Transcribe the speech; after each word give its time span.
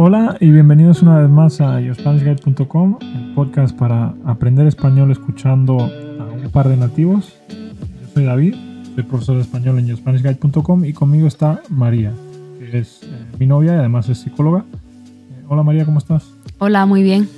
Hola 0.00 0.36
y 0.38 0.52
bienvenidos 0.52 1.02
una 1.02 1.18
vez 1.18 1.28
más 1.28 1.60
a 1.60 1.80
YoSpanishGuide.com, 1.80 2.98
el 3.00 3.34
podcast 3.34 3.76
para 3.76 4.14
aprender 4.24 4.68
español 4.68 5.10
escuchando 5.10 5.76
a 5.80 6.24
un 6.24 6.48
par 6.52 6.68
de 6.68 6.76
nativos. 6.76 7.36
Yo 7.48 8.06
soy 8.14 8.24
David, 8.24 8.54
soy 8.94 9.02
profesor 9.02 9.34
de 9.34 9.42
español 9.42 9.76
en 9.80 9.88
YoSpanishGuide.com 9.88 10.84
y 10.84 10.92
conmigo 10.92 11.26
está 11.26 11.62
María, 11.68 12.12
que 12.60 12.78
es 12.78 13.02
eh, 13.02 13.26
mi 13.40 13.48
novia 13.48 13.72
y 13.72 13.78
además 13.78 14.08
es 14.08 14.18
psicóloga. 14.18 14.64
Eh, 14.70 15.44
hola 15.48 15.64
María, 15.64 15.84
¿cómo 15.84 15.98
estás? 15.98 16.32
Hola, 16.58 16.86
muy 16.86 17.02
bien. 17.02 17.28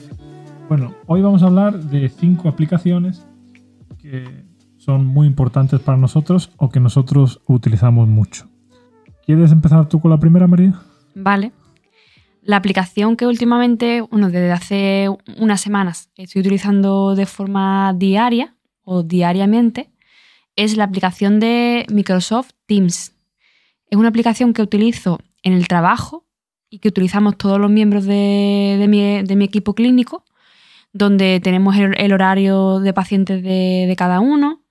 Bueno, 0.69 0.93
hoy 1.07 1.23
vamos 1.23 1.43
a 1.43 1.47
hablar 1.47 1.81
de 1.83 2.11
cinco 2.11 2.51
aplicaciones 2.51 3.27
que 3.97 4.45
son 4.77 5.07
muy 5.07 5.27
importantes 5.27 5.81
para 5.81 5.97
nosotros 5.97 6.53
o 6.59 6.69
que 6.69 6.79
nosotros 6.79 7.41
utilizamos 7.47 8.07
mucho. 8.07 8.49
¿Quieres 9.25 9.51
empezar 9.51 9.89
tú 9.89 9.99
con 9.99 10.11
la 10.11 10.21
primera, 10.21 10.47
María? 10.47 10.75
Vale. 11.15 11.53
La 12.43 12.57
aplicación 12.57 13.17
que 13.17 13.27
últimamente, 13.27 14.01
bueno, 14.01 14.31
desde 14.31 14.53
hace 14.53 15.09
unas 15.37 15.61
semanas 15.61 16.11
estoy 16.17 16.41
utilizando 16.41 17.15
de 17.15 17.27
forma 17.27 17.93
diaria 17.95 18.57
o 18.83 19.03
diariamente 19.03 19.91
es 20.57 20.77
la 20.77 20.85
aplicación 20.85 21.39
de 21.39 21.87
Microsoft 21.91 22.51
Teams. 22.67 23.13
Es 23.87 23.99
una 23.99 24.09
aplicación 24.09 24.53
que 24.53 24.63
utilizo 24.63 25.21
en 25.43 25.53
el 25.53 25.69
trabajo 25.69 26.27
y 26.71 26.79
que 26.79 26.89
utilizamos 26.89 27.37
todos 27.37 27.59
los 27.59 27.71
miembros 27.71 28.05
de, 28.05 28.87
mi, 28.89 29.45
equipo 29.45 29.75
clínico, 29.75 30.25
donde 30.93 31.41
tenemos 31.43 31.77
el, 31.77 32.13
horario 32.13 32.79
de 32.79 32.93
pacientes 32.93 33.43
de, 33.43 33.95
cada 33.99 34.21
uno, 34.21 34.63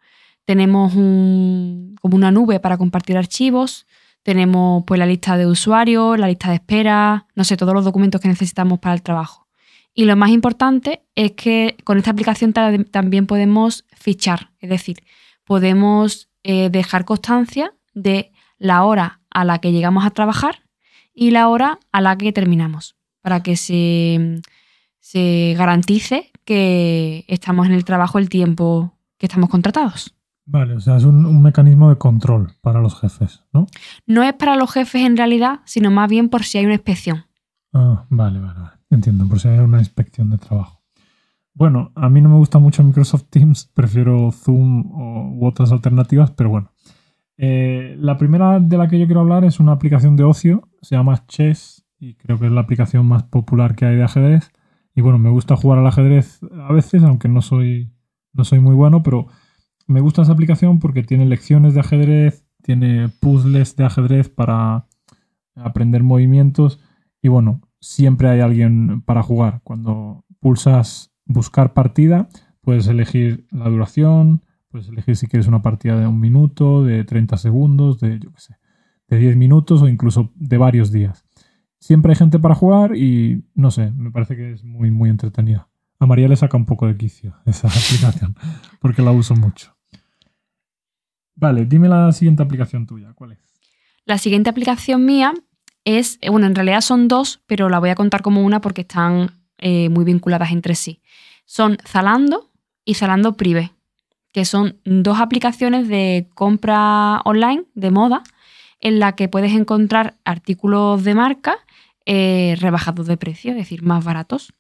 tenemos 0.46 0.94
como 0.94 2.16
una 2.16 2.32
nube 2.32 2.60
para 2.60 2.78
compartir 2.78 3.18
archivos, 3.18 3.86
tenemos 4.30 4.84
pues 4.86 5.00
la 5.00 5.08
lista 5.08 5.38
de 5.38 5.48
usuarios, 5.48 6.20
la 6.20 6.28
lista 6.28 6.50
de 6.50 6.58
espera, 6.58 7.26
no 7.34 7.44
sé, 7.44 7.58
todos 7.58 7.74
los 7.74 7.84
documentos 7.84 8.22
que 8.22 8.28
necesitamos 8.28 8.78
para 8.78 8.94
el 8.94 9.02
trabajo. 9.02 9.48
Y 9.92 10.06
lo 10.06 10.16
más 10.16 10.30
importante 10.30 11.02
es 11.16 11.32
que 11.32 11.76
con 11.84 11.98
esta 11.98 12.12
aplicación 12.12 12.54
también 12.54 13.26
podemos 13.26 13.86
fichar, 13.98 14.52
es 14.60 14.70
decir, 14.70 14.98
podemos 15.46 16.30
eh, 16.44 16.70
dejar 16.70 17.06
constancia 17.06 17.74
de 17.96 18.32
la 18.60 18.84
hora 18.84 19.20
a 19.32 19.46
la 19.46 19.58
que 19.58 19.72
llegamos 19.72 20.06
a 20.06 20.12
trabajar 20.12 20.62
y 21.12 21.32
la 21.32 21.48
hora 21.48 21.80
a 21.92 22.00
la 22.00 22.16
que 22.16 22.32
terminamos, 22.32 22.98
para 23.22 23.42
que 23.42 23.56
se, 23.56 24.42
se 25.00 25.56
garantice 25.58 26.30
que 26.46 27.26
estamos 27.28 27.66
en 27.66 27.74
el 27.74 27.84
trabajo 27.84 28.20
el 28.20 28.30
tiempo 28.30 28.94
que 29.18 29.26
estamos 29.26 29.50
contratados. 29.50 30.14
Vale, 30.52 30.74
o 30.74 30.80
sea, 30.80 30.98
es 30.98 31.04
un, 31.04 31.44
mecanismo 31.44 31.92
de 31.92 31.98
control 31.98 32.54
para 32.62 32.82
los 32.82 33.00
jefes, 33.00 33.44
¿no? 33.54 33.68
No 34.08 34.24
es 34.24 34.34
para 34.34 34.56
los 34.56 34.72
jefes 34.72 35.06
en 35.06 35.16
realidad, 35.16 35.60
sino 35.66 35.92
más 35.92 36.10
bien 36.10 36.28
por 36.30 36.44
si 36.44 36.58
hay 36.58 36.66
una 36.66 36.74
inspección. 36.74 37.26
Ah, 37.72 38.08
vale, 38.10 38.40
vale, 38.40 38.60
vale. 38.60 38.78
Entiendo, 38.90 39.28
por 39.28 39.40
si 39.40 39.48
hay 39.48 39.60
una 39.60 39.78
inspección 39.78 40.32
de 40.32 40.40
trabajo. 40.40 40.82
Bueno, 41.54 41.92
a 41.94 42.10
mí 42.10 42.20
no 42.20 42.30
me 42.30 42.38
gusta 42.38 42.58
mucho 42.58 42.84
Microsoft 42.84 43.26
Teams, 43.30 43.66
prefiero 43.76 44.32
Zoom 44.32 44.92
u 45.40 45.46
otras 45.46 45.72
alternativas, 45.72 46.32
pero 46.32 46.50
bueno. 46.50 46.72
Eh, 47.38 47.96
la 48.00 48.18
primera 48.18 48.60
de 48.60 48.78
la 48.78 48.88
que 48.88 48.98
yo 48.98 49.06
quiero 49.06 49.22
hablar 49.22 49.46
es 49.46 49.60
una 49.60 49.74
aplicación 49.74 50.16
de 50.16 50.24
ocio, 50.24 50.68
se 50.82 50.96
llama 50.96 51.28
Chess 51.28 51.86
y 52.00 52.16
creo 52.16 52.40
que 52.40 52.48
es 52.48 52.52
la 52.52 52.62
aplicación 52.62 53.06
más 53.06 53.22
popular 53.22 53.76
que 53.76 53.86
hay 53.86 53.98
de 53.98 54.04
ajedrez. 54.04 54.52
Y 54.96 55.02
bueno, 55.02 55.20
me 55.20 55.30
gusta 55.30 55.56
jugar 55.56 55.78
al 55.78 55.86
ajedrez 55.86 56.40
a 56.68 56.74
veces, 56.74 57.04
aunque 57.04 57.28
no 57.28 57.44
soy, 57.44 57.92
no 58.34 58.44
soy 58.46 58.60
muy 58.60 58.74
bueno, 58.74 59.04
pero 59.04 59.28
me 59.90 60.02
gusta 60.02 60.22
esa 60.22 60.34
aplicación 60.34 60.80
porque 60.80 61.02
tiene 61.02 61.26
lecciones 61.26 61.74
de 61.74 61.80
ajedrez, 61.80 62.46
tiene 62.62 63.10
puzzles 63.10 63.76
de 63.76 63.86
ajedrez 63.86 64.30
para 64.30 64.86
aprender 65.56 66.04
movimientos 66.04 66.80
y 67.24 67.28
bueno, 67.28 67.62
siempre 67.82 68.30
hay 68.30 68.40
alguien 68.40 69.02
para 69.02 69.24
jugar. 69.24 69.62
Cuando 69.64 70.24
pulsas 70.40 71.12
buscar 71.26 71.74
partida, 71.74 72.30
puedes 72.62 72.88
elegir 72.88 73.48
la 73.52 73.68
duración, 73.68 74.44
puedes 74.70 74.90
elegir 74.90 75.16
si 75.16 75.26
quieres 75.26 75.48
una 75.48 75.64
partida 75.64 76.00
de 76.00 76.06
un 76.06 76.20
minuto, 76.20 76.84
de 76.84 77.04
30 77.04 77.38
segundos, 77.38 78.00
de 78.00 78.20
yo 78.20 78.32
qué 78.32 78.40
sé, 78.40 78.58
de 79.08 79.18
10 79.18 79.38
minutos 79.38 79.82
o 79.82 79.88
incluso 79.88 80.32
de 80.36 80.60
varios 80.60 80.92
días. 80.92 81.26
Siempre 81.80 82.12
hay 82.12 82.16
gente 82.16 82.38
para 82.38 82.54
jugar 82.54 82.96
y 82.96 83.44
no 83.56 83.72
sé, 83.72 83.92
me 83.92 84.12
parece 84.12 84.36
que 84.36 84.52
es 84.52 84.64
muy 84.64 84.92
muy 84.92 85.10
entretenida. 85.10 85.68
A 85.98 86.06
María 86.06 86.28
le 86.28 86.36
saca 86.36 86.58
un 86.58 86.66
poco 86.66 86.86
de 86.86 86.96
quicio 86.96 87.34
esa 87.48 87.68
aplicación 87.70 88.36
porque 88.80 89.02
la 89.02 89.12
uso 89.12 89.36
mucho. 89.36 89.79
Vale, 91.40 91.66
dime 91.66 91.88
la 91.88 92.12
siguiente 92.12 92.44
aplicación 92.44 92.86
tuya, 92.86 93.14
¿cuál 93.16 93.32
es? 93.32 93.40
La 94.04 94.18
siguiente 94.18 94.50
aplicación 94.50 95.06
mía 95.06 95.34
es, 95.86 96.18
eh, 96.22 96.30
bueno, 96.30 96.48
en 96.48 96.56
realidad 96.56 96.82
son 96.82 97.08
dos, 97.08 97.42
pero 97.48 97.70
la 97.70 97.80
voy 97.80 97.92
a 97.92 97.96
contar 97.96 98.22
como 98.22 98.44
una 98.44 98.60
porque 98.60 98.82
están 98.82 99.32
eh, 99.58 99.88
muy 99.88 100.04
vinculadas 100.04 100.52
entre 100.52 100.76
sí. 100.76 101.02
Son 101.46 101.78
Zalando 101.88 102.52
y 102.84 102.96
Zalando 102.96 103.38
Prive, 103.38 103.72
que 104.34 104.44
son 104.44 104.80
dos 104.84 105.20
aplicaciones 105.22 105.88
de 105.88 106.28
compra 106.36 107.22
online 107.24 107.64
de 107.74 107.92
moda 107.92 108.22
en 108.82 109.00
la 109.00 109.14
que 109.14 109.30
puedes 109.30 109.54
encontrar 109.54 110.16
artículos 110.26 111.06
de 111.06 111.16
marca 111.16 111.56
eh, 112.06 112.58
rebajados 112.60 113.08
de 113.08 113.16
precio, 113.16 113.52
es 113.52 113.58
decir, 113.58 113.82
más 113.82 114.04
baratos. 114.04 114.54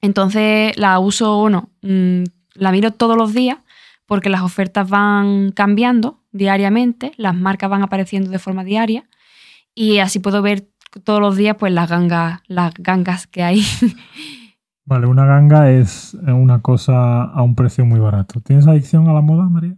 Entonces 0.00 0.76
la 0.76 1.00
uso, 1.00 1.38
bueno, 1.38 1.70
mm, 1.82 2.22
la 2.54 2.70
miro 2.70 2.92
todos 2.92 3.16
los 3.16 3.34
días 3.34 3.58
porque 4.08 4.30
las 4.30 4.40
ofertas 4.40 4.88
van 4.88 5.52
cambiando 5.52 6.24
diariamente, 6.32 7.12
las 7.18 7.36
marcas 7.36 7.68
van 7.68 7.82
apareciendo 7.82 8.30
de 8.30 8.38
forma 8.38 8.64
diaria 8.64 9.04
y 9.74 9.98
así 9.98 10.18
puedo 10.18 10.40
ver 10.40 10.66
todos 11.04 11.20
los 11.20 11.36
días 11.36 11.56
pues 11.58 11.72
las 11.72 11.90
gangas, 11.90 12.40
las 12.46 12.72
gangas 12.74 13.26
que 13.26 13.42
hay. 13.42 13.62
Vale, 14.86 15.06
una 15.06 15.26
ganga 15.26 15.70
es 15.70 16.14
una 16.14 16.62
cosa 16.62 17.24
a 17.24 17.42
un 17.42 17.54
precio 17.54 17.84
muy 17.84 18.00
barato. 18.00 18.40
¿Tienes 18.40 18.66
adicción 18.66 19.06
a 19.08 19.12
la 19.12 19.20
moda, 19.20 19.44
María? 19.44 19.76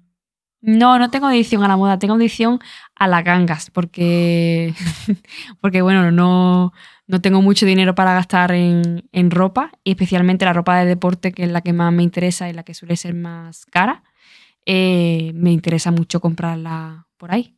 No, 0.61 1.01
no 1.01 1.11
tengo 1.11 1.27
adicción 1.27 1.65
a 1.65 1.69
la 1.69 1.77
moda, 1.77 1.99
tengo 1.99 2.15
adicción 2.15 2.61
a 2.95 3.09
las 3.09 3.25
gangas, 3.25 3.71
porque, 3.71 4.73
porque 5.61 5.83
bueno, 5.83 6.13
no, 6.13 6.73
no 7.09 7.21
tengo 7.21 7.43
mucho 7.43 7.67
dinero 7.67 7.97
para 7.97 8.15
gastar 8.15 8.53
en, 8.53 9.09
en, 9.11 9.33
ropa, 9.33 9.73
y 9.83 9.91
especialmente 9.91 10.45
la 10.45 10.53
ropa 10.53 10.79
de 10.79 10.87
deporte, 10.87 11.33
que 11.33 11.43
es 11.43 11.51
la 11.51 11.63
que 11.63 11.73
más 11.73 11.93
me 11.93 12.05
interesa 12.05 12.49
y 12.49 12.53
la 12.53 12.63
que 12.63 12.75
suele 12.75 12.97
ser 12.97 13.15
más 13.15 13.67
cara. 13.67 14.05
Eh, 14.73 15.33
me 15.35 15.51
interesa 15.51 15.91
mucho 15.91 16.21
comprarla 16.21 17.09
por 17.17 17.33
ahí. 17.33 17.57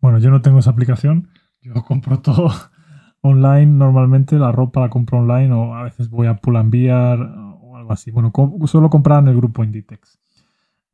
Bueno, 0.00 0.18
yo 0.18 0.30
no 0.30 0.40
tengo 0.40 0.58
esa 0.58 0.70
aplicación. 0.70 1.28
Yo 1.60 1.74
compro 1.74 2.20
todo 2.20 2.48
online. 3.20 3.66
Normalmente 3.66 4.38
la 4.38 4.50
ropa 4.50 4.80
la 4.80 4.88
compro 4.88 5.18
online 5.18 5.52
o 5.52 5.74
a 5.74 5.82
veces 5.82 6.08
voy 6.08 6.26
a 6.26 6.36
Pull&Bear 6.36 7.20
o 7.60 7.76
algo 7.76 7.92
así. 7.92 8.10
Bueno, 8.10 8.32
suelo 8.64 8.88
comprar 8.88 9.22
en 9.24 9.28
el 9.28 9.36
grupo 9.36 9.62
Inditex. 9.62 10.18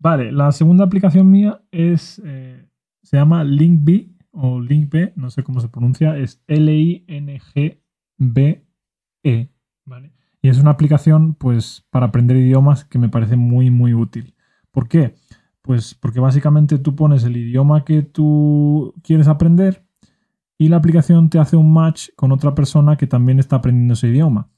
Vale, 0.01 0.33
la 0.33 0.51
segunda 0.51 0.87
aplicación 0.87 1.31
mía 1.31 1.63
es, 1.71 2.21
eh, 2.25 2.67
se 3.05 3.17
llama 3.17 3.45
LinkB 3.45 4.09
o 4.33 4.61
LinkB, 4.61 5.13
no 5.15 5.31
sé 5.31 5.45
cómo 5.45 5.61
se 5.61 5.69
pronuncia, 5.69 6.17
es 6.17 6.43
L-I-N-G-B-E. 6.49 7.79
¿vale? 9.85 10.13
Y 10.43 10.49
es 10.49 10.59
una 10.59 10.73
aplicación 10.73 11.35
pues 11.35 11.87
para 11.91 12.07
aprender 12.07 12.37
idiomas 12.39 12.85
que 12.85 12.99
me 12.99 13.09
parece 13.09 13.37
muy 13.37 13.71
muy 13.71 13.95
útil. 13.95 14.35
¿Por 14.71 14.89
qué? 14.89 15.15
Pues 15.63 15.95
porque 15.95 16.21
básicamente 16.21 16.79
tú 16.79 16.95
pones 16.97 17.25
el 17.25 17.37
idioma 17.37 17.85
que 17.85 18.03
tú 18.03 18.95
quieres 19.03 19.29
aprender 19.29 19.85
y 20.59 20.69
la 20.69 20.77
aplicación 20.77 21.31
te 21.31 21.39
hace 21.39 21.57
un 21.57 21.73
match 21.73 22.11
con 22.17 22.33
otra 22.33 22.55
persona 22.55 22.97
que 22.97 23.07
también 23.07 23.39
está 23.39 23.57
aprendiendo 23.57 23.95
ese 23.95 24.09
idioma. 24.09 24.49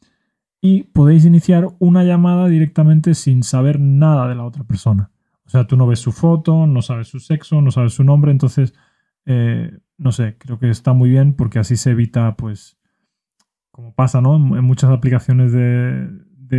Y 0.60 0.84
podéis 0.84 1.24
iniciar 1.24 1.68
una 1.78 2.04
llamada 2.04 2.48
directamente 2.48 3.14
sin 3.14 3.42
saber 3.42 3.80
nada 3.80 4.28
de 4.28 4.34
la 4.34 4.44
otra 4.44 4.64
persona. 4.64 5.10
O 5.44 5.50
sea, 5.50 5.66
tú 5.66 5.76
no 5.76 5.86
ves 5.86 5.98
su 5.98 6.12
foto, 6.12 6.66
no 6.66 6.82
sabes 6.82 7.08
su 7.08 7.20
sexo, 7.20 7.60
no 7.60 7.70
sabes 7.70 7.94
su 7.94 8.04
nombre, 8.04 8.30
entonces, 8.30 8.74
eh, 9.26 9.78
no 9.98 10.12
sé, 10.12 10.36
creo 10.38 10.58
que 10.58 10.70
está 10.70 10.92
muy 10.92 11.10
bien 11.10 11.34
porque 11.34 11.58
así 11.58 11.76
se 11.76 11.90
evita, 11.90 12.36
pues, 12.36 12.78
como 13.70 13.94
pasa, 13.94 14.20
¿no? 14.20 14.36
En 14.36 14.64
muchas 14.64 14.90
aplicaciones 14.90 15.52
de, 15.52 16.08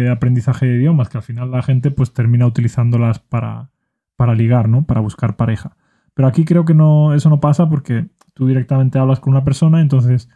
aprendizaje 0.09 0.65
de 0.65 0.75
idiomas, 0.77 1.09
que 1.09 1.17
al 1.17 1.23
final 1.23 1.51
la 1.51 1.61
gente 1.61 1.91
pues 1.91 2.13
termina 2.13 2.45
utilizándolas 2.45 3.19
para, 3.19 3.71
para 4.15 4.35
ligar, 4.35 4.69
¿no? 4.69 4.85
Para 4.85 5.01
buscar 5.01 5.35
pareja. 5.35 5.77
Pero 6.13 6.27
aquí 6.27 6.45
creo 6.45 6.65
que 6.65 6.73
no, 6.73 7.13
eso 7.13 7.29
no 7.29 7.39
pasa 7.39 7.69
porque 7.69 8.07
tú 8.33 8.47
directamente 8.47 8.99
hablas 8.99 9.19
con 9.19 9.33
una 9.33 9.43
persona, 9.43 9.81
entonces 9.81 10.29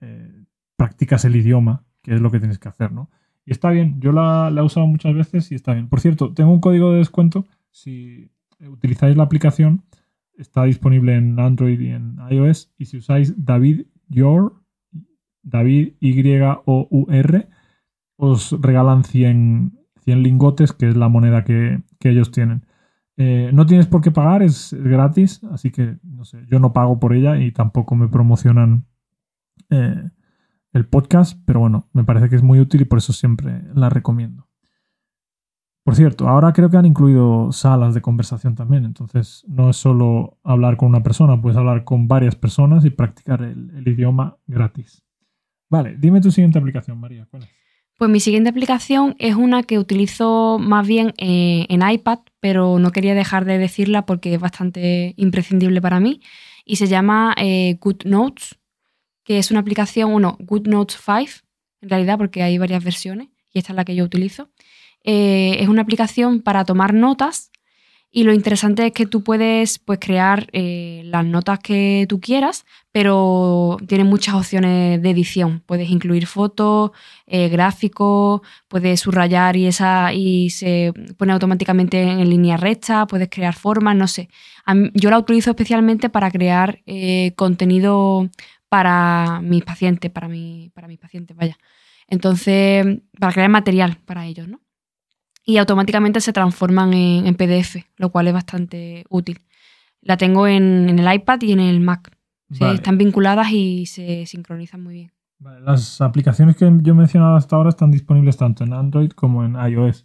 eh, 0.00 0.44
practicas 0.76 1.24
el 1.24 1.36
idioma, 1.36 1.84
que 2.02 2.14
es 2.14 2.20
lo 2.20 2.30
que 2.30 2.38
tienes 2.38 2.58
que 2.58 2.68
hacer, 2.68 2.92
¿no? 2.92 3.10
Y 3.44 3.52
está 3.52 3.70
bien, 3.70 4.00
yo 4.00 4.12
la, 4.12 4.50
la, 4.50 4.60
he 4.60 4.64
usado 4.64 4.86
muchas 4.86 5.14
veces 5.14 5.52
y 5.52 5.54
está 5.54 5.72
bien. 5.72 5.88
Por 5.88 6.00
cierto, 6.00 6.34
tengo 6.34 6.52
un 6.52 6.60
código 6.60 6.92
de 6.92 6.98
descuento. 6.98 7.46
Si 7.70 8.30
utilizáis 8.60 9.16
la 9.16 9.22
aplicación, 9.22 9.84
está 10.36 10.64
disponible 10.64 11.14
en 11.14 11.38
Android 11.38 11.78
y 11.80 11.90
en 11.90 12.16
iOS. 12.30 12.72
Y 12.76 12.86
si 12.86 12.96
usáis 12.96 13.34
David 13.44 13.86
Your, 14.08 14.60
David 15.42 15.94
Y-O-U-R, 16.00 17.48
os 18.16 18.56
regalan 18.60 19.04
100, 19.04 19.78
100 20.04 20.22
lingotes, 20.22 20.72
que 20.72 20.88
es 20.88 20.96
la 20.96 21.08
moneda 21.08 21.44
que, 21.44 21.82
ellos 22.00 22.30
tienen. 22.30 22.64
Eh, 23.16 23.50
no 23.52 23.66
tienes 23.66 23.86
por 23.86 24.00
qué 24.00 24.12
pagar, 24.12 24.42
es 24.42 24.72
gratis, 24.72 25.42
así 25.50 25.72
que 25.72 25.96
no 26.04 26.24
sé, 26.24 26.44
yo 26.48 26.60
no 26.60 26.72
pago 26.72 27.00
por 27.00 27.14
ella 27.14 27.38
y 27.38 27.50
tampoco 27.50 27.96
me 27.96 28.06
promocionan 28.06 28.86
eh, 29.70 30.08
el 30.72 30.86
podcast, 30.86 31.40
pero 31.44 31.60
bueno, 31.60 31.88
me 31.92 32.04
parece 32.04 32.28
que 32.28 32.36
es 32.36 32.42
muy 32.42 32.60
útil 32.60 32.82
y 32.82 32.84
por 32.84 32.98
eso 32.98 33.12
siempre 33.12 33.62
la 33.74 33.88
recomiendo. 33.88 34.46
Por 35.86 35.94
cierto, 35.94 36.28
ahora 36.28 36.52
creo 36.52 36.68
que 36.68 36.76
han 36.76 36.84
incluido 36.84 37.52
salas 37.52 37.94
de 37.94 38.02
conversación 38.02 38.56
también, 38.56 38.84
entonces 38.84 39.44
no 39.46 39.70
es 39.70 39.76
solo 39.76 40.36
hablar 40.42 40.76
con 40.76 40.88
una 40.88 41.02
persona, 41.02 41.40
puedes 41.40 41.56
hablar 41.56 41.84
con 41.84 42.08
varias 42.08 42.34
personas 42.34 42.84
y 42.84 42.90
practicar 42.90 43.42
el, 43.42 43.86
idioma 43.86 44.36
gratis. 44.48 45.04
Vale, 45.70 45.96
dime 45.96 46.20
tu 46.20 46.30
siguiente 46.32 46.58
aplicación, 46.58 46.98
María. 46.98 47.26
¿cuál 47.30 47.44
es? 47.44 47.55
Pues 47.96 48.10
mi 48.10 48.20
siguiente 48.20 48.50
aplicación 48.50 49.16
es 49.18 49.36
una 49.36 49.62
que 49.62 49.78
utilizo 49.78 50.58
más 50.60 50.86
bien 50.86 51.14
eh, 51.16 51.64
en 51.70 51.88
iPad, 51.88 52.18
pero 52.40 52.78
no 52.78 52.92
quería 52.92 53.14
dejar 53.14 53.46
de 53.46 53.56
decirla 53.56 54.04
porque 54.04 54.34
es 54.34 54.40
bastante 54.40 55.14
imprescindible 55.16 55.80
para 55.80 55.98
mí, 55.98 56.20
y 56.66 56.76
se 56.76 56.88
llama 56.88 57.34
eh, 57.38 57.78
GoodNotes, 57.80 58.58
que 59.24 59.38
es 59.38 59.50
una 59.50 59.60
aplicación, 59.60 60.12
bueno, 60.12 60.36
GoodNotes 60.40 60.98
5, 61.02 61.42
en 61.80 61.88
realidad, 61.88 62.18
porque 62.18 62.42
hay 62.42 62.58
varias 62.58 62.84
versiones, 62.84 63.28
y 63.50 63.60
esta 63.60 63.72
es 63.72 63.76
la 63.76 63.86
que 63.86 63.94
yo 63.96 64.04
utilizo. 64.04 64.50
Eh, 65.02 65.56
es 65.60 65.68
una 65.68 65.80
aplicación 65.80 66.42
para 66.42 66.66
tomar 66.66 66.92
notas 66.92 67.50
y 68.16 68.24
lo 68.24 68.32
interesante 68.32 68.86
es 68.86 68.92
que 68.92 69.04
tú 69.04 69.22
puedes 69.22 69.78
pues, 69.78 69.98
crear 69.98 70.48
eh, 70.52 71.02
las 71.04 71.22
notas 71.26 71.58
que 71.58 72.06
tú 72.08 72.18
quieras, 72.18 72.64
pero 72.90 73.76
tiene 73.86 74.04
muchas 74.04 74.36
opciones 74.36 75.02
de 75.02 75.10
edición. 75.10 75.62
Puedes 75.66 75.90
incluir 75.90 76.26
fotos, 76.26 76.92
eh, 77.26 77.50
gráficos, 77.50 78.40
puedes 78.68 79.00
subrayar 79.00 79.58
y, 79.58 79.66
esa, 79.66 80.14
y 80.14 80.48
se 80.48 80.94
pone 81.18 81.34
automáticamente 81.34 82.00
en 82.00 82.30
línea 82.30 82.56
recta, 82.56 83.06
puedes 83.06 83.28
crear 83.28 83.52
formas, 83.54 83.94
no 83.94 84.08
sé. 84.08 84.30
yo 84.94 85.10
la 85.10 85.18
utilizo 85.18 85.50
especialmente 85.50 86.08
para 86.08 86.30
crear 86.30 86.80
contenido 87.34 88.30
para 88.70 89.42
mis 89.42 89.62
pacientes, 89.62 90.10
para, 90.10 90.28
mi, 90.28 90.70
para 90.72 90.88
mis 90.88 90.98
pacientes, 90.98 91.36
vaya. 91.36 91.58
Entonces, 92.08 92.86
para 93.20 93.34
crear 93.34 93.50
material 93.50 93.98
para 94.06 94.24
ellos, 94.24 94.48
¿no? 94.48 94.65
Y 95.48 95.58
automáticamente 95.58 96.20
se 96.20 96.32
transforman 96.32 96.92
en, 96.92 97.34
PDF, 97.36 97.76
lo 97.96 98.10
cual 98.10 98.26
es 98.26 98.34
bastante 98.34 99.04
útil. 99.08 99.38
La 100.02 100.16
tengo 100.16 100.48
en, 100.48 100.98
el 100.98 101.14
iPad 101.14 101.40
y 101.42 101.52
en 101.52 101.60
el 101.60 101.80
Mac. 101.80 102.10
están 102.50 102.98
vinculadas 102.98 103.52
y 103.52 103.86
se 103.86 104.26
sincronizan 104.26 104.82
muy 104.82 104.94
bien. 104.94 105.12
Las 105.38 106.00
aplicaciones 106.00 106.56
que 106.56 106.64
yo 106.82 106.92
he 106.92 106.96
mencionado 106.96 107.36
hasta 107.36 107.54
ahora 107.54 107.68
están 107.68 107.92
disponibles 107.92 108.36
tanto 108.36 108.64
en 108.64 108.72
Android 108.72 109.10
como 109.12 109.44
en 109.44 109.54
iOS. 109.54 110.04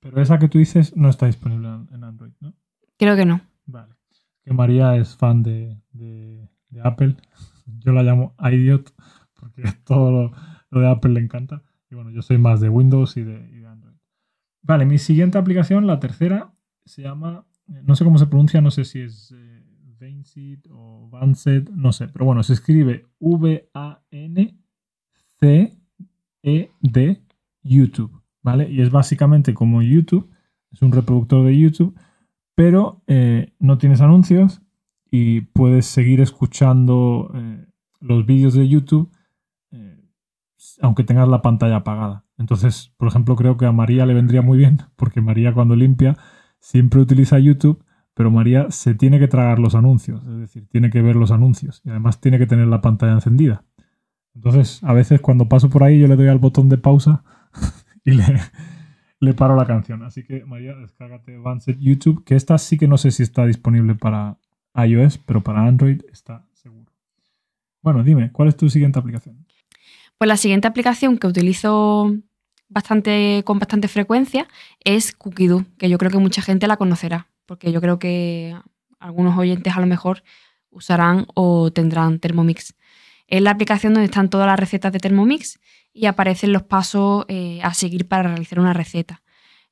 Pero 0.00 0.20
esa 0.20 0.38
que 0.38 0.48
tú 0.48 0.58
dices 0.58 0.96
no 0.96 1.08
está 1.08 1.26
disponible 1.26 1.68
en 1.92 2.02
Android, 2.02 2.32
¿no? 2.40 2.54
Creo 2.98 3.14
que 3.14 3.26
no. 3.26 3.42
Vale. 3.66 3.94
Que 4.44 4.52
María 4.52 4.96
es 4.96 5.16
fan 5.16 5.42
de, 5.42 5.78
Apple. 6.82 7.16
Yo 7.78 7.92
la 7.92 8.02
llamo 8.02 8.34
idiot 8.40 8.92
porque 9.38 9.62
todo 9.84 10.34
lo, 10.70 10.80
de 10.80 10.88
Apple 10.88 11.12
le 11.12 11.20
encanta. 11.20 11.62
Y 11.90 11.94
bueno, 11.94 12.10
yo 12.10 12.22
soy 12.22 12.38
más 12.38 12.60
de 12.60 12.68
Windows 12.68 13.16
y 13.16 13.22
de, 13.22 13.59
Vale, 14.62 14.84
mi 14.84 14.98
siguiente 14.98 15.38
aplicación, 15.38 15.86
la 15.86 16.00
tercera, 16.00 16.52
se 16.84 17.02
llama, 17.02 17.46
no 17.66 17.96
sé 17.96 18.04
cómo 18.04 18.18
se 18.18 18.26
pronuncia, 18.26 18.60
no 18.60 18.70
sé 18.70 18.84
si 18.84 19.00
es 19.00 19.32
eh, 19.36 19.60
o 20.70 21.08
Vanced, 21.10 21.68
no 21.70 21.92
sé, 21.92 22.08
pero 22.08 22.24
bueno, 22.24 22.42
se 22.42 22.54
escribe 22.54 23.06
V-A-N-C-E-D 23.18 23.62
YouTube, 27.62 28.22
¿vale? 28.42 28.70
Y 28.70 28.80
es 28.80 28.90
básicamente 28.90 29.52
como 29.52 29.82
YouTube, 29.82 30.30
es 30.72 30.80
un 30.80 30.92
reproductor 30.92 31.44
de 31.44 31.58
YouTube, 31.58 31.94
pero 32.54 33.02
eh, 33.06 33.52
no 33.58 33.76
tienes 33.76 34.00
anuncios 34.00 34.62
y 35.10 35.42
puedes 35.42 35.84
seguir 35.86 36.20
escuchando 36.20 37.30
eh, 37.34 37.66
los 38.00 38.24
vídeos 38.24 38.54
de 38.54 38.68
YouTube 38.68 39.10
aunque 40.80 41.04
tengas 41.04 41.28
la 41.28 41.42
pantalla 41.42 41.76
apagada. 41.76 42.24
Entonces, 42.38 42.92
por 42.96 43.08
ejemplo, 43.08 43.36
creo 43.36 43.56
que 43.56 43.66
a 43.66 43.72
María 43.72 44.06
le 44.06 44.14
vendría 44.14 44.42
muy 44.42 44.58
bien, 44.58 44.78
porque 44.96 45.20
María 45.20 45.52
cuando 45.52 45.76
limpia 45.76 46.16
siempre 46.58 47.00
utiliza 47.00 47.38
YouTube, 47.38 47.84
pero 48.14 48.30
María 48.30 48.70
se 48.70 48.94
tiene 48.94 49.18
que 49.18 49.28
tragar 49.28 49.58
los 49.58 49.74
anuncios, 49.74 50.22
es 50.26 50.38
decir, 50.38 50.68
tiene 50.68 50.90
que 50.90 51.00
ver 51.00 51.16
los 51.16 51.30
anuncios 51.30 51.80
y 51.84 51.90
además 51.90 52.20
tiene 52.20 52.38
que 52.38 52.46
tener 52.46 52.66
la 52.66 52.80
pantalla 52.80 53.12
encendida. 53.12 53.64
Entonces, 54.34 54.82
a 54.84 54.92
veces 54.92 55.20
cuando 55.20 55.48
paso 55.48 55.70
por 55.70 55.82
ahí 55.82 55.98
yo 55.98 56.06
le 56.06 56.16
doy 56.16 56.28
al 56.28 56.38
botón 56.38 56.68
de 56.68 56.78
pausa 56.78 57.24
y 58.04 58.12
le, 58.12 59.34
paro 59.34 59.56
la 59.56 59.66
canción. 59.66 60.02
Así 60.02 60.24
que 60.24 60.44
María, 60.44 60.74
descárgate 60.76 61.34
Advanced 61.34 61.76
YouTube, 61.78 62.24
que 62.24 62.36
esta 62.36 62.58
sí 62.58 62.78
que 62.78 62.88
no 62.88 62.98
sé 62.98 63.10
si 63.10 63.22
está 63.22 63.46
disponible 63.46 63.94
para 63.94 64.38
iOS, 64.74 65.18
pero 65.18 65.42
para 65.42 65.66
Android 65.66 66.02
está 66.12 66.46
seguro. 66.52 66.92
Bueno, 67.82 68.02
dime, 68.04 68.30
¿cuál 68.32 68.48
es 68.48 68.56
tu 68.56 68.68
siguiente 68.68 68.98
aplicación? 68.98 69.46
Pues 70.20 70.28
la 70.28 70.36
siguiente 70.36 70.68
aplicación 70.68 71.16
que 71.16 71.26
utilizo 71.26 72.14
bastante, 72.68 73.42
con 73.46 73.58
bastante 73.58 73.88
frecuencia 73.88 74.46
es 74.84 75.12
Cookidoo, 75.12 75.64
que 75.78 75.88
yo 75.88 75.96
creo 75.96 76.10
que 76.10 76.18
mucha 76.18 76.42
gente 76.42 76.66
la 76.66 76.76
conocerá, 76.76 77.28
porque 77.46 77.72
yo 77.72 77.80
creo 77.80 77.98
que 77.98 78.54
algunos 78.98 79.38
oyentes 79.38 79.74
a 79.74 79.80
lo 79.80 79.86
mejor 79.86 80.22
usarán 80.68 81.26
o 81.34 81.70
tendrán 81.72 82.18
Thermomix. 82.18 82.74
Es 83.28 83.40
la 83.40 83.52
aplicación 83.52 83.94
donde 83.94 84.04
están 84.04 84.28
todas 84.28 84.46
las 84.46 84.60
recetas 84.60 84.92
de 84.92 84.98
Thermomix 84.98 85.58
y 85.94 86.04
aparecen 86.04 86.52
los 86.52 86.64
pasos 86.64 87.24
eh, 87.28 87.60
a 87.62 87.72
seguir 87.72 88.06
para 88.06 88.24
realizar 88.24 88.60
una 88.60 88.74
receta. 88.74 89.22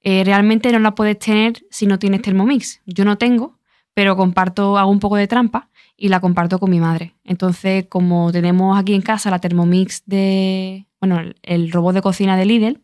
Eh, 0.00 0.22
realmente 0.24 0.72
no 0.72 0.78
la 0.78 0.94
puedes 0.94 1.18
tener 1.18 1.62
si 1.70 1.84
no 1.84 1.98
tienes 1.98 2.22
Thermomix. 2.22 2.80
Yo 2.86 3.04
no 3.04 3.18
tengo, 3.18 3.58
pero 3.92 4.16
comparto, 4.16 4.78
hago 4.78 4.90
un 4.90 4.98
poco 4.98 5.16
de 5.16 5.28
trampa 5.28 5.68
y 5.98 6.08
la 6.08 6.20
comparto 6.20 6.58
con 6.60 6.70
mi 6.70 6.80
madre. 6.80 7.14
Entonces, 7.24 7.86
como 7.88 8.30
tenemos 8.30 8.78
aquí 8.78 8.94
en 8.94 9.02
casa 9.02 9.30
la 9.30 9.40
Thermomix 9.40 10.04
de, 10.06 10.86
bueno, 11.00 11.20
el, 11.42 11.72
robot 11.72 11.94
de 11.94 12.02
cocina 12.02 12.36
de 12.36 12.46
Lidl, 12.46 12.80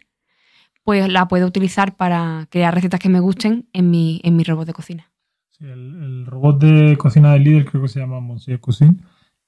pues 0.82 1.08
la 1.10 1.28
puedo 1.28 1.46
utilizar 1.46 1.96
para 1.96 2.48
crear 2.50 2.74
recetas 2.74 3.00
que 3.00 3.08
me 3.08 3.20
gusten 3.20 3.68
en 3.72 3.90
mi, 3.90 4.20
en 4.24 4.36
mi 4.36 4.42
robot 4.42 4.66
de 4.66 4.72
cocina. 4.72 5.10
Sí, 5.50 5.64
el, 5.64 6.26
robot 6.26 6.60
de 6.60 6.96
cocina 6.98 7.32
de 7.32 7.38
Lidl 7.38 7.64
creo 7.64 7.82
que 7.82 7.88
se 7.88 8.00
llama 8.00 8.20
Monsieur 8.20 8.58
Cuisine 8.58 8.96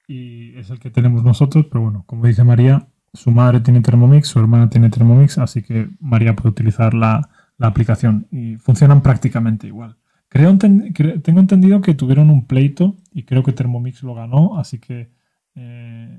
y 0.07 0.57
es 0.57 0.71
el 0.71 0.79
que 0.79 0.91
tenemos 0.91 1.25
nosotros, 1.25 1.67
pero 1.69 1.83
bueno, 1.83 2.05
como 2.07 2.25
dice 2.25 2.45
María, 2.45 2.87
su 3.13 3.33
madre 3.33 3.61
tiene 3.61 3.81
Thermomix, 3.81 4.29
su 4.29 4.39
hermana 4.39 4.71
tiene 4.71 4.91
Thermomix, 4.91 5.39
así 5.39 5.63
que 5.63 5.89
María 5.99 6.37
puede 6.37 6.51
utilizar 6.51 6.95
la, 6.95 7.29
la 7.59 7.67
aplicación 7.67 8.29
y 8.31 8.57
funcionan 8.57 9.03
prácticamente 9.03 9.67
igual 9.67 9.97
tengo 10.39 11.41
entendido 11.41 11.81
que 11.81 11.95
tuvieron 11.95 12.31
un 12.31 12.47
pleito 12.47 12.97
y 13.13 13.25
creo 13.25 13.43
que 13.43 13.53
Thermomix 13.53 14.03
lo 14.03 14.15
ganó, 14.15 14.59
así 14.59 14.79
que 14.79 15.09
eh, 15.55 16.19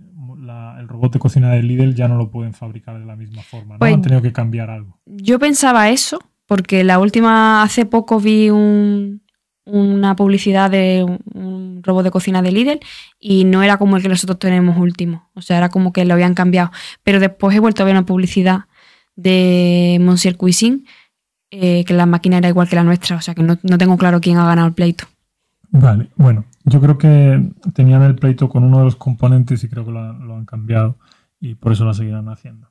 el 0.80 0.88
robot 0.88 1.14
de 1.14 1.20
cocina 1.20 1.52
de 1.52 1.62
Lidl 1.62 1.94
ya 1.94 2.08
no 2.08 2.18
lo 2.18 2.32
pueden 2.32 2.54
fabricar 2.54 3.00
de 3.00 3.06
la 3.06 3.16
misma 3.16 3.42
forma, 3.44 3.76
¿no? 3.76 3.80
Pues 3.80 3.94
Han 3.94 4.02
tenido 4.02 4.22
que 4.22 4.34
cambiar 4.34 4.70
algo. 4.70 4.98
Yo 5.06 5.40
pensaba 5.40 5.90
eso, 5.90 6.20
porque 6.46 6.84
la 6.84 7.00
última, 7.00 7.62
hace 7.62 7.86
poco 7.86 8.20
vi 8.20 8.50
una 8.50 10.16
publicidad 10.16 10.72
de 10.72 11.06
un 11.34 11.82
robot 11.84 12.06
de 12.06 12.12
cocina 12.12 12.42
de 12.42 12.52
Lidl 12.52 12.80
y 13.20 13.44
no 13.44 13.64
era 13.64 13.78
como 13.78 13.98
el 13.98 14.02
que 14.02 14.10
nosotros 14.10 14.40
tenemos 14.40 14.78
último, 14.78 15.30
o 15.34 15.42
sea, 15.42 15.58
era 15.58 15.70
como 15.70 15.94
que 15.94 16.06
lo 16.06 16.14
habían 16.14 16.34
cambiado. 16.34 16.72
Pero 17.04 17.20
después 17.20 17.56
he 17.56 17.60
vuelto 17.60 17.84
a 17.84 17.86
ver 17.86 17.94
una 17.94 18.06
publicidad 18.06 18.62
de 19.16 19.98
Monsieur 20.00 20.38
Cuisine 20.38 20.84
eh, 21.50 21.86
que 21.86 21.94
la 21.94 22.06
máquina 22.06 22.38
era 22.38 22.50
igual 22.50 22.68
que 22.68 22.76
la 22.76 22.84
nuestra, 22.84 23.16
o 23.16 23.22
sea 23.22 23.34
que 23.34 23.42
no, 23.42 23.56
tengo 23.56 23.98
claro 23.98 24.20
quién 24.20 24.38
ha 24.38 24.46
ganado 24.46 24.68
el 24.68 24.74
pleito. 24.74 25.06
Vale, 25.70 26.10
bueno, 26.18 26.46
yo 26.66 26.82
creo 26.82 26.98
que 26.98 27.52
tenían 27.74 28.02
el 28.02 28.16
pleito 28.16 28.50
con 28.50 28.66
uno 28.66 28.80
de 28.80 28.86
los 28.86 28.98
componentes 28.98 29.64
y 29.64 29.70
creo 29.70 29.86
que 29.86 29.92
lo, 29.92 30.36
han 30.36 30.46
cambiado 30.46 30.98
y 31.40 31.56
por 31.56 31.72
eso 31.72 31.86
lo 31.86 31.94
seguirán 31.94 32.28
haciendo. 32.28 32.70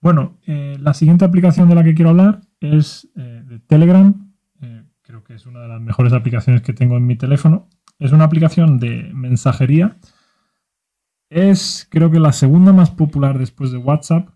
Bueno, 0.00 0.38
eh, 0.46 0.76
la 0.80 0.94
siguiente 0.94 1.24
aplicación 1.24 1.68
de 1.68 1.74
la 1.74 1.82
que 1.82 1.94
quiero 1.94 2.10
hablar 2.10 2.40
es 2.60 3.08
eh, 3.16 3.42
de 3.44 3.58
Telegram. 3.58 4.32
creo 5.02 5.24
que 5.24 5.34
es 5.34 5.46
una 5.46 5.60
de 5.60 5.68
las 5.68 5.80
mejores 5.80 6.12
aplicaciones 6.12 6.62
que 6.62 6.72
tengo 6.72 6.96
en 6.96 7.06
mi 7.06 7.16
teléfono. 7.16 7.68
Es 7.98 8.12
una 8.12 8.24
aplicación 8.24 8.78
de 8.78 9.10
mensajería. 9.12 9.96
Es 11.28 11.88
creo 11.90 12.10
que 12.10 12.20
la 12.20 12.32
segunda 12.32 12.72
más 12.72 12.90
popular 12.90 13.38
después 13.38 13.72
de 13.72 13.78
WhatsApp 13.78 14.28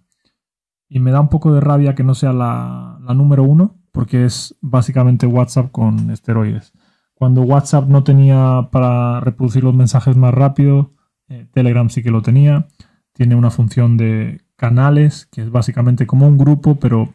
y 0.88 1.00
me 1.00 1.10
da 1.10 1.20
un 1.20 1.28
poco 1.28 1.52
de 1.52 1.60
rabia 1.60 1.94
que 1.94 2.04
no 2.04 2.14
sea 2.14 2.32
la, 2.32 2.85
número 3.14 3.42
uno, 3.44 3.76
porque 3.92 4.24
es 4.24 4.56
básicamente 4.60 5.26
WhatsApp 5.26 5.70
con 5.70 6.10
esteroides. 6.10 6.72
Cuando 7.14 7.42
WhatsApp 7.42 7.88
no 7.88 8.04
tenía 8.04 8.68
para 8.70 9.20
reproducir 9.20 9.64
los 9.64 9.74
mensajes 9.74 10.16
más 10.16 10.34
rápido, 10.34 10.92
eh, 11.28 11.46
Telegram 11.50 11.88
sí 11.88 12.02
que 12.02 12.10
lo 12.10 12.22
tenía. 12.22 12.68
Tiene 13.12 13.34
una 13.34 13.50
función 13.50 13.96
de 13.96 14.42
canales, 14.56 15.26
que 15.26 15.42
es 15.42 15.50
básicamente 15.50 16.06
como 16.06 16.28
un 16.28 16.36
grupo, 16.36 16.78
pero 16.78 17.14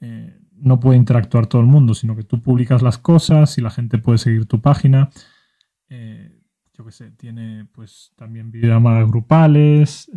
eh, 0.00 0.36
no 0.52 0.80
puede 0.80 0.98
interactuar 0.98 1.46
todo 1.46 1.60
el 1.62 1.68
mundo, 1.68 1.94
sino 1.94 2.16
que 2.16 2.24
tú 2.24 2.42
publicas 2.42 2.82
las 2.82 2.98
cosas 2.98 3.56
y 3.56 3.60
la 3.60 3.70
gente 3.70 3.98
puede 3.98 4.18
seguir 4.18 4.46
tu 4.46 4.60
página. 4.60 5.10
Eh, 5.88 6.40
yo 6.74 6.84
qué 6.84 6.92
sé, 6.92 7.10
tiene 7.12 7.66
pues 7.72 8.12
también 8.16 8.50
videollamadas 8.50 9.08
grupales, 9.08 10.10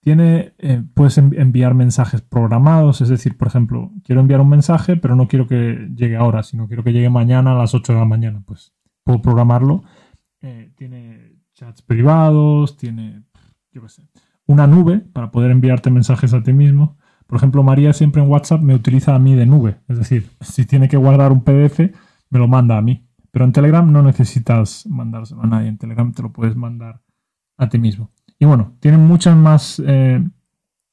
tiene, 0.00 0.54
eh, 0.58 0.82
puedes 0.94 1.18
enviar 1.18 1.74
mensajes 1.74 2.22
programados, 2.22 3.00
es 3.00 3.08
decir, 3.08 3.36
por 3.36 3.48
ejemplo, 3.48 3.92
quiero 4.02 4.20
enviar 4.20 4.40
un 4.40 4.48
mensaje, 4.48 4.96
pero 4.96 5.14
no 5.14 5.28
quiero 5.28 5.46
que 5.46 5.88
llegue 5.94 6.16
ahora, 6.16 6.42
sino 6.42 6.66
quiero 6.66 6.82
que 6.82 6.92
llegue 6.92 7.10
mañana 7.10 7.52
a 7.52 7.54
las 7.54 7.74
8 7.74 7.92
de 7.92 7.98
la 7.98 8.04
mañana. 8.06 8.42
Pues 8.46 8.72
puedo 9.04 9.20
programarlo. 9.20 9.84
Eh, 10.40 10.72
tiene 10.76 11.36
chats 11.52 11.82
privados, 11.82 12.76
tiene, 12.76 13.24
yo 13.72 13.82
qué 13.82 13.88
sé, 13.90 14.08
una 14.46 14.66
nube 14.66 15.00
para 15.00 15.30
poder 15.30 15.50
enviarte 15.50 15.90
mensajes 15.90 16.32
a 16.32 16.42
ti 16.42 16.52
mismo. 16.52 16.96
Por 17.26 17.36
ejemplo, 17.36 17.62
María 17.62 17.92
siempre 17.92 18.22
en 18.22 18.28
WhatsApp 18.28 18.62
me 18.62 18.74
utiliza 18.74 19.14
a 19.14 19.18
mí 19.18 19.34
de 19.34 19.46
nube. 19.46 19.80
Es 19.88 19.98
decir, 19.98 20.30
si 20.40 20.64
tiene 20.64 20.88
que 20.88 20.96
guardar 20.96 21.30
un 21.30 21.44
PDF, 21.44 21.78
me 22.30 22.38
lo 22.38 22.48
manda 22.48 22.78
a 22.78 22.82
mí. 22.82 23.06
Pero 23.30 23.44
en 23.44 23.52
Telegram 23.52 23.90
no 23.92 24.02
necesitas 24.02 24.86
mandárselo 24.88 25.42
a 25.42 25.46
nadie. 25.46 25.68
En 25.68 25.78
Telegram 25.78 26.10
te 26.12 26.22
lo 26.22 26.32
puedes 26.32 26.56
mandar 26.56 27.00
a 27.58 27.68
ti 27.68 27.78
mismo. 27.78 28.10
Y 28.40 28.46
bueno, 28.46 28.74
tienen 28.80 29.06
muchas 29.06 29.36
más 29.36 29.82
eh, 29.86 30.26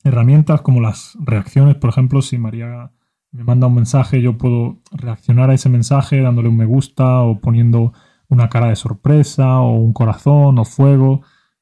herramientas 0.04 0.62
como 0.62 0.82
las 0.82 1.18
reacciones. 1.22 1.76
Por 1.76 1.90
ejemplo, 1.90 2.22
si 2.22 2.38
María 2.38 2.92
me 3.32 3.44
manda 3.46 3.68
un 3.68 3.76
mensaje, 3.76 4.22
yo 4.22 4.38
puedo 4.38 4.82
reaccionar 4.92 5.50
a 5.50 5.54
ese 5.54 5.70
mensaje 5.70 6.20
dándole 6.20 6.50
un 6.50 6.58
me 6.58 6.66
gusta 6.66 7.22
o 7.22 7.40
poniendo 7.40 7.94
una 8.28 8.50
cara 8.50 8.68
de 8.68 8.76
sorpresa 8.76 9.62
o 9.62 9.78
un 9.78 9.94
corazón 9.94 10.60
o 10.60 10.66
fuego. 10.66 11.22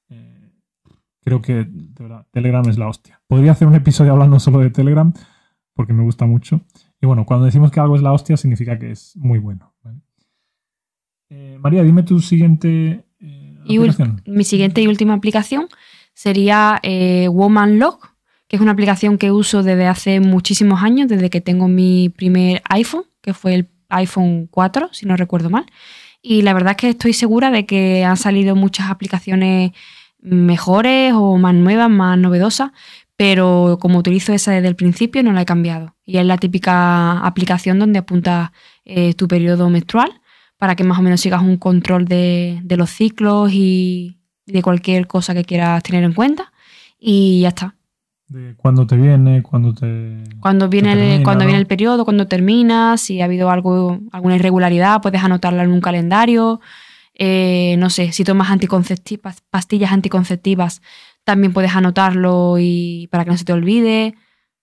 Eh, 0.10 0.50
creo 1.22 1.44
que 1.44 1.70
Telegram 2.32 2.68
es 2.68 2.80
la 2.80 2.88
hostia. 2.88 3.22
Podría 3.28 3.52
hacer 3.52 3.68
un 3.68 3.76
episodio 3.76 4.12
hablando 4.12 4.40
solo 4.40 4.60
de 4.60 4.72
Telegram 4.72 5.14
porque 5.76 5.94
me 5.94 6.02
gusta 6.02 6.26
mucho. 6.26 6.62
Y 7.00 7.06
bueno, 7.06 7.28
cuando 7.28 7.46
decimos 7.46 7.70
que 7.70 7.80
algo 7.80 7.96
es 7.96 8.02
la 8.02 8.12
hostia 8.12 8.38
significa 8.38 8.80
que 8.80 8.90
es 8.90 9.16
muy 9.18 9.38
bueno. 9.38 9.76
Eh, 11.30 11.60
María, 11.60 11.84
dime 11.84 12.02
tu 12.02 12.20
siguiente 12.22 13.05
eh, 13.68 13.78
aplicación. 13.78 14.22
Mi 14.26 14.44
siguiente 14.44 14.82
y 14.82 14.88
última 14.88 15.14
aplicación 15.14 15.68
sería 16.14 16.80
Woman 17.30 17.80
Log, 17.80 18.00
que 18.48 18.56
es 18.56 18.62
una 18.62 18.72
aplicación 18.72 19.18
que 19.18 19.32
uso 19.32 19.64
desde 19.64 19.88
hace 19.88 20.20
muchísimos 20.20 20.84
años, 20.84 21.08
desde 21.08 21.30
que 21.30 21.42
tengo 21.42 21.68
mi 21.68 22.10
primer 22.10 22.62
iPhone, 22.70 23.04
que 23.22 23.34
fue 23.34 23.56
el 23.56 23.70
iPhone 23.90 24.48
4, 24.52 24.90
si 24.92 25.06
no 25.06 25.16
recuerdo 25.18 25.50
mal. 25.50 25.66
Y 26.22 26.42
la 26.42 26.54
verdad 26.54 26.72
es 26.72 26.78
que 26.78 26.90
estoy 26.90 27.14
segura 27.14 27.52
de 27.52 27.66
que 27.66 28.04
han 28.04 28.18
salido 28.18 28.56
muchas 28.56 28.90
aplicaciones 28.90 29.72
mejores 30.20 31.14
o 31.14 31.38
más 31.38 31.54
nuevas, 31.54 31.90
más 31.90 32.18
novedosas, 32.18 32.72
pero 33.18 33.78
como 33.80 34.00
utilizo 34.00 34.34
esa 34.34 34.52
desde 34.52 34.68
el 34.68 34.76
principio 34.76 35.24
no 35.24 35.32
la 35.32 35.44
he 35.44 35.46
cambiado. 35.46 35.96
Y 36.04 36.18
es 36.18 36.26
la 36.26 36.38
típica 36.38 37.20
aplicación 37.20 37.80
donde 37.80 38.00
apuntas 38.00 38.52
eh, 38.86 39.14
tu 39.14 39.28
periodo 39.28 39.70
menstrual 39.70 40.22
para 40.66 40.76
que 40.76 40.84
más 40.84 40.98
o 40.98 41.04
menos 41.04 41.22
sigas 41.22 41.44
un 41.44 41.58
control 41.58 42.06
de, 42.06 42.60
los 42.76 42.90
ciclos 42.90 43.52
y 43.54 44.18
de 44.48 44.64
cualquier 44.64 45.06
cosa 45.06 45.36
que 45.36 45.44
quieras 45.44 45.84
tener 45.84 46.04
en 46.04 46.14
cuenta. 46.14 46.52
Y 46.98 47.42
ya 47.42 47.50
está. 47.50 47.76
De 48.30 48.56
cuándo 48.58 48.88
te 48.88 48.98
viene, 48.98 49.44
cuándo 49.44 49.76
te. 49.76 50.24
Cuando 50.40 50.68
viene, 50.68 51.18
el, 51.18 51.24
cuando 51.24 51.46
viene 51.46 51.60
el 51.60 51.68
periodo, 51.68 52.04
cuando 52.04 52.26
termina, 52.26 52.98
si 52.98 53.22
ha 53.22 53.26
habido 53.26 53.52
algo, 53.52 54.00
alguna 54.12 54.38
irregularidad, 54.38 55.04
puedes 55.04 55.24
anotarla 55.24 55.62
en 55.62 55.72
un 55.72 55.82
calendario. 55.82 56.60
Eh, 57.14 57.76
no 57.78 57.92
sé, 57.92 58.12
si 58.12 58.24
tomas 58.24 58.50
anticonceptivas, 58.50 59.44
pastillas 59.52 59.92
anticonceptivas, 59.92 60.82
también 61.24 61.54
puedes 61.54 61.76
anotarlo 61.76 62.56
y 62.58 63.08
para 63.12 63.24
que 63.24 63.30
no 63.30 63.38
se 63.38 63.46
te 63.46 63.54
olvide. 63.54 64.16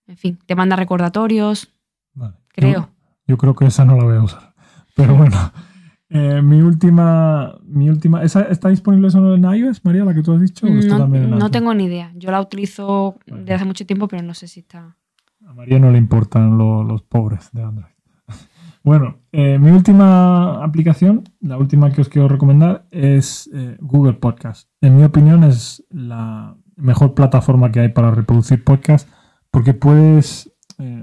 En 0.09 0.17
fin, 0.17 0.37
te 0.47 0.57
manda 0.57 0.75
recordatorios. 0.75 1.69
Creo. 2.49 2.91
yo 3.29 3.39
creo 3.39 3.55
que 3.55 3.67
esa 3.67 3.85
no 3.85 3.97
la 3.97 4.03
voy 4.03 4.17
a 4.17 4.23
usar. 4.23 4.53
Pero 4.97 5.15
bueno. 5.15 5.39
Eh, 6.15 6.43
mi 6.43 6.61
última, 6.61 7.59
mi 7.65 7.89
última, 7.89 8.23
¿está 8.23 8.69
disponible 8.69 9.11
solo 9.11 9.35
en 9.35 9.45
iOS, 9.45 9.83
María, 9.83 10.05
la 10.05 10.13
que 10.13 10.23
tú 10.23 10.35
has 10.35 10.43
dicho? 10.43 10.67
no, 10.67 11.51
tengo 11.51 11.73
ni 11.73 11.85
idea. 11.85 12.13
Yo 12.17 12.31
la 12.31 12.39
utilizo 12.39 13.17
desde 13.25 13.55
hace 13.55 13.65
mucho 13.65 13.87
tiempo, 13.87 14.09
pero 14.09 14.23
no 14.23 14.35
sé 14.35 14.47
si 14.47 14.61
está. 14.61 14.99
A 15.47 15.55
María 15.55 15.79
no 15.79 15.91
le 15.91 15.97
importan 15.97 16.59
los 16.59 17.03
pobres 17.03 17.49
de 17.53 17.63
Android. 17.63 17.93
bueno, 18.85 19.21
eh, 19.33 19.59
mi 19.59 19.71
última 19.71 20.63
aplicación, 20.63 21.25
la 21.41 21.57
última 21.57 21.91
que 21.91 22.03
os 22.03 22.11
quiero 22.11 22.29
recomendar, 22.29 22.85
es 22.91 23.49
eh, 23.55 23.79
Google 23.81 24.13
Podcast. 24.13 24.69
En 24.83 24.99
mi 24.99 25.05
opinión, 25.05 25.45
es 25.45 25.83
la 25.89 26.59
mejor 26.77 27.15
plataforma 27.15 27.73
que 27.73 27.81
hay 27.81 27.89
para 27.89 28.11
reproducir 28.11 28.63
podcast 28.63 29.09
porque 29.51 29.73
puedes 29.73 30.51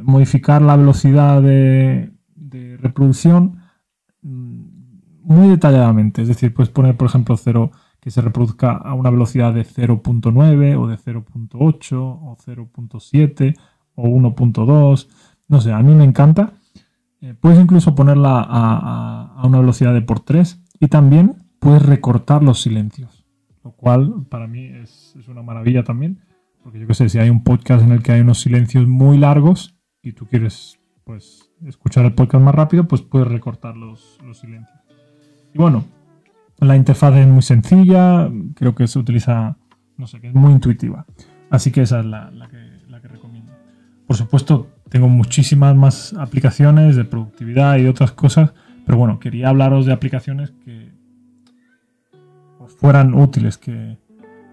modificar 0.04 0.62
la 0.62 0.75
velocidad 0.75 1.42
de, 1.42 2.12
de 2.36 2.75
reproducción 2.78 3.59
muy 5.29 5.48
detalladamente. 5.48 6.24
Es 6.24 6.27
decir, 6.27 6.53
puedes 6.53 6.71
poner, 6.71 6.98
por 6.98 7.07
ejemplo, 7.07 7.38
0 7.38 7.71
que 8.01 8.09
se 8.09 8.21
reproduzca 8.21 8.71
a 8.71 8.95
una 8.95 9.12
velocidad 9.12 9.53
de 9.53 9.63
0.9 9.63 10.75
o 10.77 10.88
de 10.88 10.98
0.8 10.98 11.93
o 11.93 12.38
0.7 12.43 13.55
o 13.95 14.07
1.2. 14.07 15.07
No 15.48 15.62
sé, 15.62 15.71
a 15.71 15.79
mí 15.83 15.93
me 15.93 16.03
encanta. 16.03 16.53
Eh, 17.21 17.36
puedes 17.39 17.59
incluso 17.59 17.93
ponerla 17.93 18.43
a, 18.48 19.43
una 19.45 19.59
velocidad 19.59 19.93
de 19.93 20.01
por 20.01 20.21
3 20.21 20.63
y 20.79 20.88
también 20.88 21.36
puedes 21.59 21.83
recortar 21.83 22.41
los 22.41 22.62
silencios, 22.62 23.24
lo 23.63 23.71
cual 23.74 24.25
para 24.29 24.48
mí 24.48 24.65
es, 24.65 25.15
una 25.27 25.43
maravilla 25.43 25.83
también. 25.83 26.21
Porque 26.63 26.79
yo 26.79 26.88
qué 26.88 26.95
sé, 26.95 27.07
si 27.07 27.19
hay 27.19 27.29
un 27.29 27.43
podcast 27.43 27.83
en 27.83 27.91
el 27.91 28.01
que 28.01 28.13
hay 28.13 28.21
unos 28.21 28.41
silencios 28.41 28.88
muy 28.88 29.17
largos 29.17 29.75
y 30.01 30.13
tú 30.13 30.25
quieres 30.25 30.79
pues 31.03 31.51
escuchar 31.65 32.05
el 32.05 32.13
podcast 32.13 32.43
más 32.43 32.55
rápido, 32.55 32.88
pues 32.88 33.01
puedes 33.01 33.27
recortar 33.27 33.77
los 33.77 34.19
silencios. 34.33 34.78
Y 35.53 35.58
bueno, 35.58 35.86
la 36.60 36.75
interfaz 36.75 37.15
es 37.15 37.27
muy 37.27 37.41
sencilla, 37.41 38.29
creo 38.56 38.75
que 38.75 38.88
se 38.88 39.00
utiliza, 39.00 39.58
no 39.98 40.08
sé, 40.08 40.20
que 40.20 40.27
es 40.27 40.34
muy 40.34 40.51
intuitiva. 40.51 41.06
Así 41.50 41.72
que 41.72 41.82
esa 41.82 42.00
es 42.00 42.06
la, 42.06 42.32
que, 42.50 43.08
recomiendo. 43.08 43.51
Por 44.06 44.15
supuesto, 44.15 44.68
tengo 44.89 45.08
muchísimas 45.08 45.75
más 45.75 46.13
aplicaciones 46.13 46.96
de 46.96 47.06
productividad 47.06 47.77
y 47.77 47.88
otras 47.88 48.12
cosas, 48.12 48.53
pero 48.86 48.98
bueno, 48.98 49.20
quería 49.20 49.50
hablaros 49.50 49.86
de 49.86 49.94
aplicaciones 49.94 50.51
que 50.63 50.91
os 52.60 52.75
fueran 52.75 53.13
útiles, 53.13 53.58
que, 53.58 53.98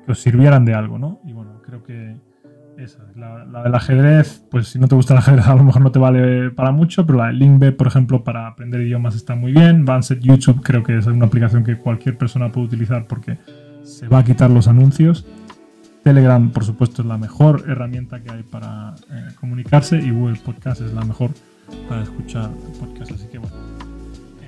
que 0.05 0.13
os 0.13 0.21
sirvieran 0.21 0.65
de 0.65 0.75
algo, 0.75 0.99
¿no? 0.99 1.21
Y 1.25 1.33
bueno, 1.33 1.61
creo 1.63 1.83
que 1.83 2.17
esa, 2.79 3.05
la, 3.15 3.45
la, 3.45 3.63
del 3.63 3.75
ajedrez, 3.75 4.45
pues 4.51 4.69
si 4.69 4.79
no 4.79 4.89
te 4.89 4.95
gusta 4.95 5.15
el 5.15 5.19
ajedrez 5.19 5.47
a 5.47 5.55
lo 5.55 5.65
mejor 5.65 5.83
no 5.83 5.93
te 5.93 5.99
vale 5.99 6.51
para 6.51 6.71
mucho, 6.73 7.07
pero 7.07 7.19
la 7.19 7.27
de 7.27 7.35
Linkbe, 7.35 7.73
por 7.73 7.87
ejemplo, 7.87 8.25
para 8.25 8.47
aprender 8.47 8.81
idiomas 8.81 9.15
está 9.15 9.35
muy 9.35 9.53
bien. 9.53 9.85
Vanset 9.85 10.21
YouTube 10.21 10.63
creo 10.63 10.83
que 10.83 10.99
es 10.99 11.07
una 11.07 11.27
aplicación 11.27 11.65
que 11.65 11.77
cualquier 11.77 12.19
persona 12.19 12.51
puede 12.51 12.67
utilizar 12.67 13.07
porque 13.07 13.39
se 13.83 14.09
va 14.09 14.19
a 14.19 14.25
quitar 14.25 14.51
los 14.51 14.69
anuncios. 14.69 15.27
Telegram, 16.03 16.51
por 16.51 16.65
supuesto, 16.65 17.03
es 17.03 17.09
la 17.09 17.19
mejor 17.19 17.65
herramienta 17.69 18.23
que 18.23 18.31
hay 18.31 18.43
para 18.45 18.95
eh, 19.11 19.29
comunicarse 19.41 19.99
y 19.99 20.11
Google 20.11 20.39
Podcast 20.45 20.81
es 20.81 20.93
la 20.93 21.05
mejor 21.05 21.31
para 21.89 22.03
escuchar 22.03 22.51
podcast. 22.79 23.13
Así 23.13 23.27
que 23.27 23.39
bueno, 23.39 23.57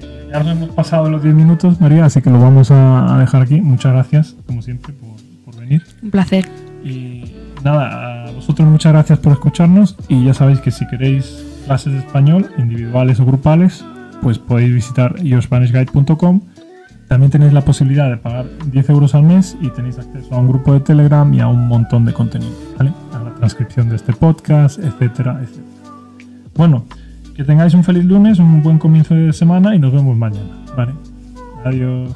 eh, 0.01 0.29
ya 0.31 0.39
nos 0.39 0.57
hemos 0.57 0.71
pasado 0.71 1.11
los 1.11 1.23
10 1.23 1.35
minutos, 1.35 1.81
María, 1.81 2.05
así 2.05 2.23
que 2.23 2.31
lo 2.31 2.41
vamos 2.41 2.71
a, 2.71 3.19
dejar 3.19 3.43
aquí. 3.43 3.61
Muchas 3.61 3.93
gracias, 3.93 4.37
como 4.47 4.63
siempre, 4.63 4.93
por, 4.93 5.17
por 5.45 5.61
venir. 5.61 5.83
Un 6.01 6.11
placer. 6.13 6.49
Y 6.85 7.38
nada, 7.65 8.27
a 8.27 8.31
vosotros 8.31 8.69
muchas 8.69 8.93
gracias 8.93 9.19
por 9.19 9.33
escucharnos 9.33 9.97
y 10.09 10.25
ya 10.25 10.35
sabéis 10.35 10.61
que 10.61 10.71
si 10.71 10.87
queréis 10.87 11.45
clases 11.67 11.93
de 11.93 11.99
español, 11.99 12.51
individuales 12.59 13.21
o 13.21 13.27
grupales, 13.27 13.85
pues 14.23 14.39
podéis 14.39 14.73
visitar 14.73 15.15
iospanishguide.com. 15.23 16.41
También 17.09 17.31
tenéis 17.31 17.53
la 17.53 17.63
posibilidad 17.63 18.11
de 18.11 18.19
pagar 18.19 18.47
10 18.67 18.91
euros 18.91 19.15
al 19.15 19.23
mes 19.23 19.57
y 19.61 19.71
tenéis 19.71 19.99
acceso 19.99 20.35
a 20.35 20.39
un 20.39 20.49
grupo 20.49 20.75
de 20.75 20.81
Telegram 20.81 21.33
y 21.33 21.41
a 21.41 21.49
un 21.49 21.67
montón 21.67 22.05
de 22.05 22.13
contenido, 22.13 22.53
¿vale? 22.77 22.93
A 23.13 23.23
la 23.23 23.35
transcripción 23.35 23.89
de 23.89 23.97
este 23.97 24.13
podcast, 24.13 24.79
etcétera, 24.79 25.41
etcétera. 25.43 25.67
Bueno, 26.55 26.85
que 27.35 27.45
tengáis 27.45 27.73
un 27.73 27.85
feliz 27.85 28.05
lunes, 28.05 28.39
un 28.39 28.63
buen 28.63 28.79
comienzo 28.79 29.15
de 29.15 29.33
semana 29.33 29.75
y 29.75 29.79
nos 29.79 29.93
vemos 29.93 30.17
mañana, 30.17 30.51
¿vale? 30.77 30.93
Adiós. 31.65 32.15